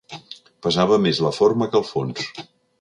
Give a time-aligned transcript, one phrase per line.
[0.67, 2.29] Pesava més la forma que el fons.